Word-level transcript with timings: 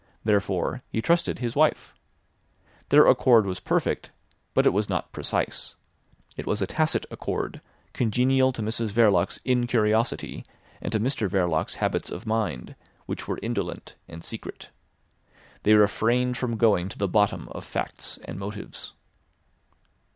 Therefore 0.23 0.81
he 0.89 0.99
trusted 0.99 1.37
his 1.37 1.55
wife. 1.55 1.93
Their 2.89 3.05
accord 3.05 3.45
was 3.45 3.59
perfect, 3.59 4.09
but 4.55 4.65
it 4.65 4.73
was 4.73 4.89
not 4.89 5.11
precise. 5.11 5.75
It 6.35 6.47
was 6.47 6.59
a 6.59 6.65
tacit 6.65 7.05
accord, 7.11 7.61
congenial 7.93 8.51
to 8.53 8.63
Mrs 8.63 8.91
Verloc's 8.93 9.39
incuriosity 9.45 10.43
and 10.81 10.91
to 10.91 10.99
Mr 10.99 11.29
Verloc's 11.29 11.75
habits 11.75 12.09
of 12.09 12.25
mind, 12.25 12.73
which 13.05 13.27
were 13.27 13.37
indolent 13.43 13.93
and 14.07 14.23
secret. 14.23 14.71
They 15.61 15.75
refrained 15.75 16.35
from 16.35 16.57
going 16.57 16.89
to 16.89 16.97
the 16.97 17.07
bottom 17.07 17.47
of 17.49 17.63
facts 17.63 18.17
and 18.25 18.39
motives. 18.39 18.93